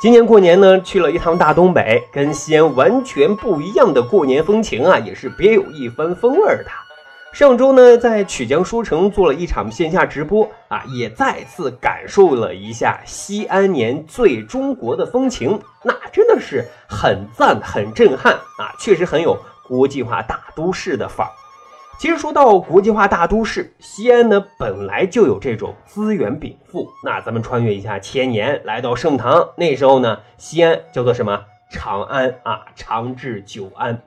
[0.00, 6.66] 今年过年呢，去了一趟大东北，跟西安完全不一样的过年风情啊，也是别有一番风味的。
[7.32, 21.32] 上周呢，在曲江书城做了一场线下直播啊，也再次感受了一下西安年最中国的风情，那真的是很赞、很震撼啊，确实很有国际化大都市的范儿。
[21.98, 26.86] 其实说到国际化大都市，西安呢本来就有这种资源禀赋。
[27.02, 31.44] 那咱们穿越一下千年，来到盛唐，那时候呢，西安叫做什么？
[31.70, 34.02] 长安啊，长治久安。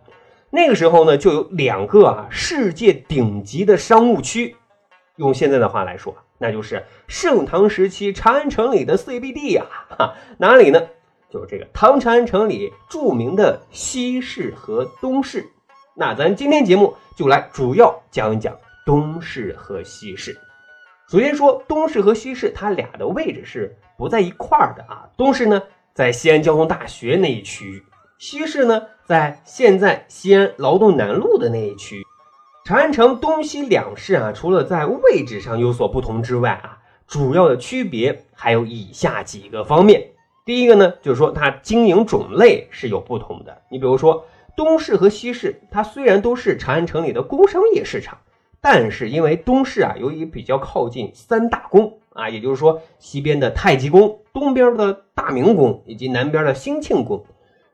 [0.51, 4.55] 那个时候呢，就有两个啊世界顶级的商务区。
[5.15, 9.65] 用现在的话来说，那就是盛唐时期长安城里的 CBD 呀。
[9.97, 10.79] 哈，哪里呢？
[11.29, 15.49] 就是这个唐长安城里著名的西市和东市。
[15.99, 20.39] 那咱今天节目就来主要讲一讲东市和西市。
[21.09, 25.09] 首先说东市和西市，它俩的位置是不在一块儿的啊。
[25.17, 25.59] 东市呢
[25.95, 27.83] 在西安交通大学那一区域，
[28.19, 32.03] 西市呢在现在西安劳动南路的那一区。
[32.63, 40.11] 长安城东西两市啊，除了在位置上有所不同之外啊，主要的区别还有以下几个方面。
[40.45, 43.63] 第一个呢，就是说它经营种类是有不同的。
[43.71, 44.23] 你比如说。
[44.57, 48.17] 东市和西市，它虽然都是长安城里的工商业市场，
[48.59, 57.23] 但是因为东市啊，由于比较靠近三大宫啊，也就是说西边的太极宫、东边的大明宫以及南边的兴庆宫，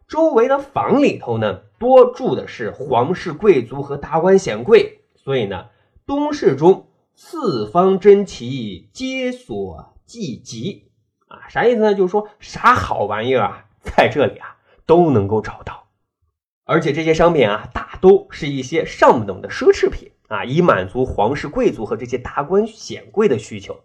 [0.09, 5.67] 周围的房里头呢，多住的是皇室贵族和达官显贵，所以呢，
[6.05, 10.91] 东市中四方珍奇皆所济集
[11.29, 11.93] 啊，啥意思呢？
[11.95, 15.82] 就是说啥好玩意儿啊，在这里啊都能够找到。
[16.65, 23.81] 而且这些商品啊，大都是一些上等的奢侈品啊，以满足皇室贵族和这些达官显贵的需求。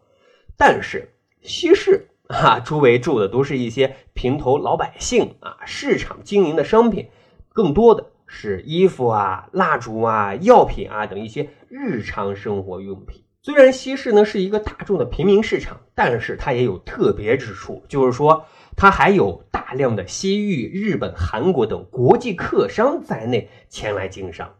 [0.56, 1.12] 但是
[1.42, 7.08] 西市啊，周围住的都是一些平头老百姓啊，市场经营的商品
[7.48, 13.24] 更多的是衣服啊、蜡烛啊、药品啊等一些日常生活用品。
[13.42, 18.44] 虽然西市呢是一个大众的平民市场，但是它也有特别之处，就是说。
[18.78, 24.54] 它还有大量的西域、日本、韩国等国际客商在内前来经商。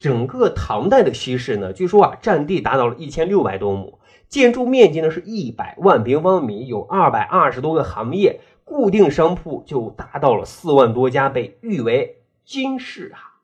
[0.00, 13.38] 整个唐代的西市呢，据说啊，占地达到了一千六百多亩，建筑面积呢是一百万平方米，有二百二十多个行业，固定商铺就达到了四万多家，被誉为金市啊。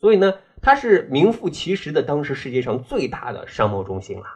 [0.00, 4.26] 所以呢，它是名副其实的当时世界上最大的商贸中心了。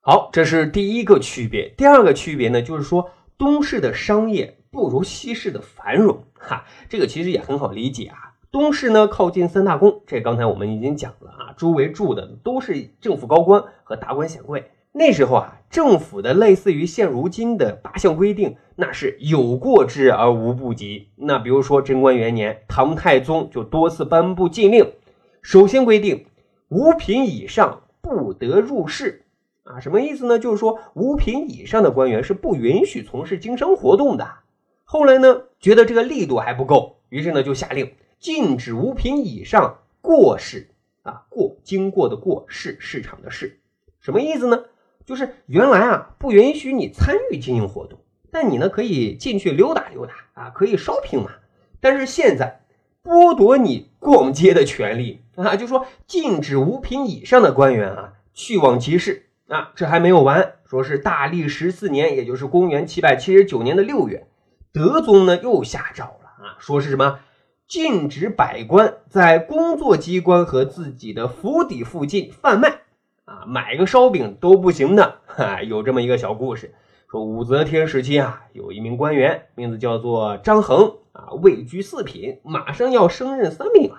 [0.00, 1.74] 好，这是第一个区别。
[1.76, 4.58] 第二个区别呢，就是说东市的商业。
[4.72, 8.32] 不如西市的繁荣，哈，这个其实也很好理解啊。
[8.50, 14.70] 东市呢靠近三大宫，这刚才我们已经讲了啊，周围住的都是政府高官和达官显贵。
[14.90, 21.08] 那时候啊，政府的类似于现如今的八项规定，那是有过之而无不及。
[21.16, 24.90] 那比如说贞观元年，唐太宗就多次颁布禁令，
[25.42, 26.24] 首先规定
[26.68, 29.26] 五品以上不得入仕
[29.64, 30.38] 啊，什么意思呢？
[30.38, 34.26] 就是说五品以上的官员是不允许从事经商活动的。
[34.92, 40.68] 后来呢，觉得这个力度还不够，于是呢就下令禁止五品以上过市
[41.00, 43.58] 啊，过经过的过市市场的市，
[44.02, 44.64] 什么意思呢？
[45.06, 48.00] 就是原来啊不允许你参与经营活动，
[48.30, 51.30] 但你呢可以进去溜达溜达啊，可以 shopping 嘛。
[51.80, 52.60] 但是现在
[53.02, 59.72] 剥夺你逛街的权利啊，就说禁止五品以上的官员啊去往集市啊。
[59.74, 64.26] 这还没有完，说是大历十四年，也就是公元七百七十九年的六月。
[64.72, 67.18] 德宗呢又下诏了啊，说是什么
[67.68, 72.80] 禁止百官在工作机关和自己的府邸附近贩卖
[73.26, 75.18] 啊，买个烧饼都不行的。
[75.26, 76.74] 哈， 有这么一个小故事，
[77.10, 83.96] 说武则天时期啊，有一名官员，名字叫做张衡啊，位居四品，马上要升任三品了。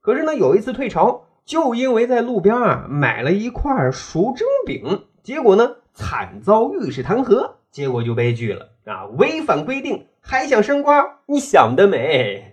[0.00, 8.70] 可是呢，有一次退朝，就因为在路边啊买了一块熟蒸饼，结果呢惨遭御史弹劾，结果就被拒了。
[8.84, 11.06] 啊，违反规定还想升官？
[11.24, 12.52] 你想得美！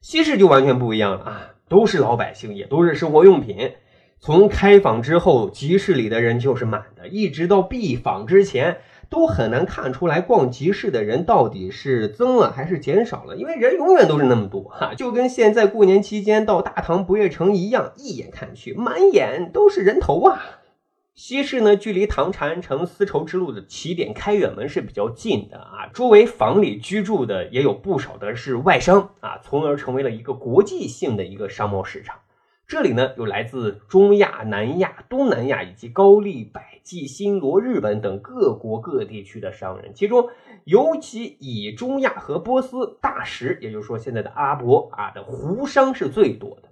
[0.00, 3.70] 西市就完全不一样了啊，都是老百姓，也都是生活用品。
[4.18, 8.78] 从开坊之后，集市里的人就是满的，一直到闭坊之前，
[9.10, 20.42] 都很难看出来逛集市的人到底是增了还是减少了，因为人永远都是那么多哈，就跟现在过年期间到大唐不夜城一样，一眼看去满眼都是人头啊。
[21.14, 32.18] 西市呢，距离唐长安城丝绸之路的起点开远门是比较近的啊，周围房里居住的也有不少的是外商啊，从而成为了一个国际性的一个商贸市场。
[32.66, 40.30] 这里呢，有来自中亚、南亚、东南亚以及高丽、百济、新罗、日本等各国各地区的商人，其中
[40.64, 46.70] 尤其以中亚和波斯大食，也就是说现在的阿拉伯啊的胡商是最多的。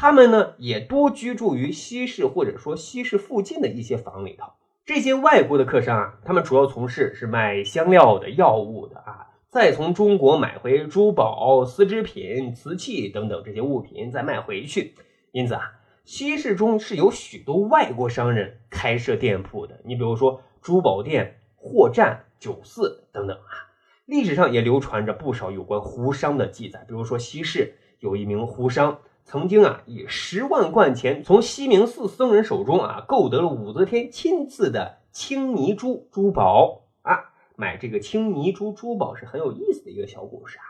[0.00, 4.52] 他们呢也多居住于西市或者说西市附近的一些房里头。
[4.86, 14.94] 这些外国的客商啊，他们主要从事是卖香料的、药物的啊，再从中国买回珠宝、丝织品、瓷器等等这些物品，再卖回去。
[15.32, 15.72] 因此啊，
[16.04, 19.80] 西市中是有许多外国商人开设店铺的。
[19.84, 23.66] 你比如说珠宝店、货站、酒肆等等啊。
[24.06, 29.00] 历史上也流传着不少有关胡商的记载，比如说西市有一名胡商。
[29.30, 37.34] 曾经啊，以十万贯钱从西明寺僧人手中啊，购得了武则天亲赐的青泥珠珠宝啊。
[37.54, 40.64] 买这个青泥珠珠宝是很有意思的一个小故事啊。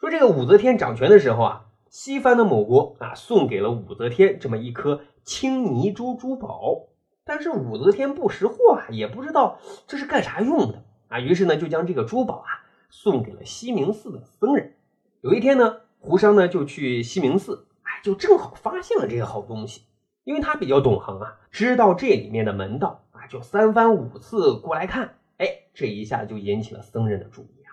[0.00, 6.86] 说这个武则天掌权的时候啊，西方的某国啊，送给了武则天这么一颗青泥珠珠宝，
[7.26, 14.72] 但是武则天不识货啊，也不知道这是干啥用的啊，于是呢，就将这个珠宝啊，送给了西明寺的僧人。
[15.20, 17.66] 有一天呢，胡商呢就去西明寺。
[18.02, 19.82] 就正好发现了这个好东西，
[20.24, 27.70] 因为他比较懂行啊，知道这里面的门道啊，就三番五次过来看，哎，这一下就引起了僧人的注意啊。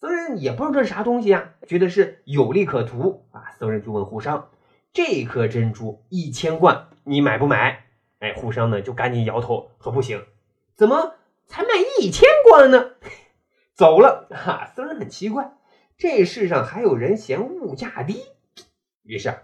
[0.00, 3.50] 僧人也不知道这是啥东西啊，觉得是有利可图啊。
[3.58, 4.50] 僧人就问胡商
[4.92, 7.84] ：“这颗珍珠一千贯，你买不买？”
[8.20, 10.24] 哎，胡商呢就赶紧摇头说：“不行，
[10.74, 11.14] 怎么
[11.46, 11.68] 才卖
[12.00, 12.92] 一千贯呢？”
[13.74, 14.72] 走了哈。
[14.74, 15.52] 僧人很奇怪，
[15.96, 18.22] 这世上还有人嫌物价低，
[19.02, 19.42] 于是啊。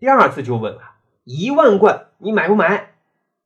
[0.00, 0.80] 第二次就问了
[1.24, 2.94] 一万贯，你买不买？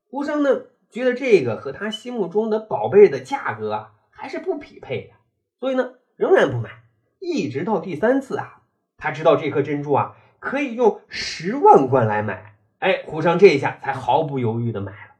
[0.09, 5.13] 胡生呢，觉得这个和他心目中的宝贝的价格啊，还是不匹配的，
[5.59, 6.83] 所以呢，仍然不买。
[7.19, 8.61] 一直到第三次啊，
[8.97, 12.55] 他知道这颗珍珠啊，可以用十万贯来买。
[12.79, 15.13] 哎，胡商这一下才毫不犹豫的买了。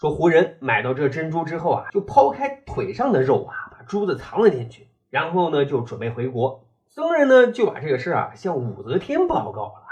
[0.00, 6.66] 说胡人买到这珍珠之后啊，就抛开腿上的肉啊，把珠子藏了进去，然后呢，就准备回国。
[6.88, 9.83] 僧人呢，就把这个事儿啊，向武则天报告了。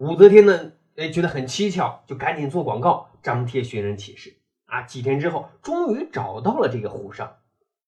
[0.00, 4.80] 武则天呢，哎，觉得很蹊跷，就赶紧做广告，张贴寻人启事啊。
[4.80, 7.34] 几天之后，终于找到了这个胡商。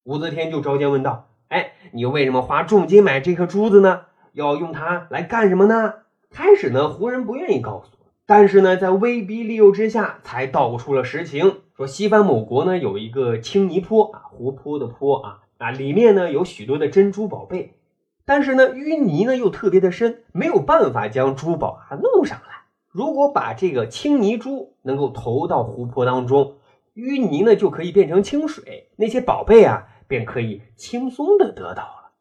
[0.05, 4.03] 武则天就召见问道：“哎，你为什么花重金买这颗珠子呢？
[4.35, 5.95] 要用它来干什么呢？”
[6.29, 11.63] 开始呢，胡人不愿意告诉，但是呢，在威逼利诱之下，才道出了实情。
[11.75, 17.79] 说西番某国呢，有一个青泥坡啊，湖泊的坡啊啊，里面呢有许多的珍珠宝贝。
[18.25, 22.63] 但是呢，淤泥呢又特别的深，没有办法将珠宝啊弄上来。
[22.89, 26.59] 如果把这个青泥珠能够投到湖泊当中，
[26.95, 32.13] 淤泥呢就可以变成清水，那些宝贝啊便可以轻松的得到了。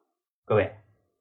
[0.46, 0.76] 各位，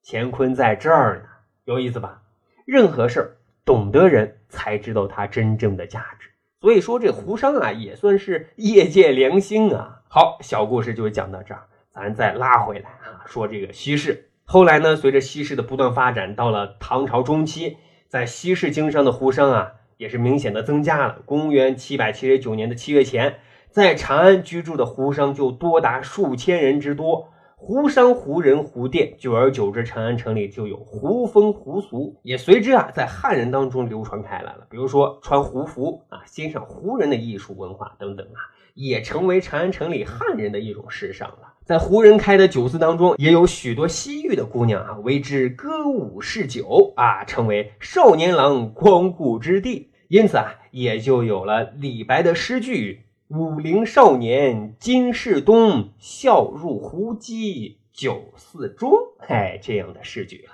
[0.05, 1.25] 乾坤在这儿呢，
[1.65, 2.23] 有意思吧？
[2.65, 6.31] 任何事儿，懂得人才知道它真正的价值。
[6.61, 10.03] 所以说，这胡商啊也算是业界良心啊。
[10.09, 14.30] 好，小故事就讲到这儿，咱再拉回来啊，说这个西市。
[14.53, 17.77] 后来呢，随着西市的不断发展，到了唐朝中期，
[18.09, 21.21] 在西市经商的胡商啊，也是明显的增加了。
[21.25, 23.37] 公元七百七十九年的七月前，
[23.71, 27.29] 在长安居住的胡商就多达数千人之多。
[27.55, 34.67] 胡商、胡人、胡店，久而久之，长安城里就有胡风、胡俗，也随之啊，在汉人当中流传开来了。
[34.69, 41.50] 比如说穿胡服啊，欣赏胡人的艺术文化等等啊，也成为长安城里汉人的一种时尚了。
[41.65, 49.93] 在胡人开的酒肆当中，也有许多西域的姑娘啊，为之歌舞嗜酒啊，成为少年郎光顾之地。
[50.09, 58.91] 因此啊，也就有了李白的诗句：“武陵少年金世东，笑入胡姬酒肆中。”
[59.29, 60.53] 哎，这样的诗句了。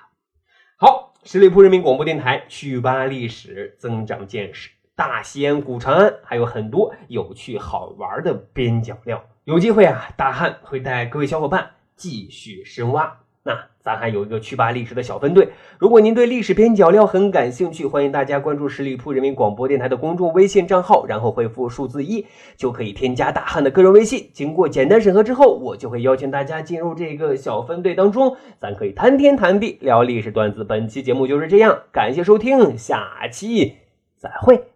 [0.76, 4.68] 好，十里铺人民广播电台，趣吧历史，增长见识。
[4.94, 9.25] 大西安古长安还有很多有趣好玩的边角料。
[9.47, 13.19] 有机会啊，大汉会带各位小伙伴继续深挖。
[13.45, 22.26] 那咱还有一个去吧历史的小分队，如果您对历史边角料很感兴趣，欢迎大家关注十里铺人民广播电台的公众微信账号，然后回复数字一，
[22.57, 24.29] 就可以添加大汉的个人微信。
[24.33, 30.65] 经过简单审核之后，我就会邀请大家进入这个小分队当中，咱可以谈天谈地，聊历史段子。
[30.65, 33.76] 本期节目就是这样，感谢收听，下期
[34.17, 34.75] 再会。